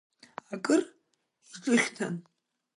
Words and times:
Акыр 0.53 0.81
иҿыхьҭан. 1.55 2.15